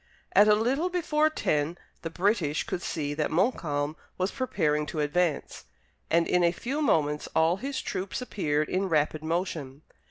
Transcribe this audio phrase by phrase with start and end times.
[0.35, 5.65] At a little before ten the British could see that Montcalm was preparing to advance,
[6.09, 9.83] and in a few moments all his troops appeared in rapid motion.